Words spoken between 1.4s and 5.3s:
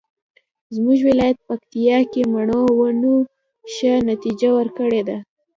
پکتیکا کې مڼو ونو ښه نتیجه ورکړې ده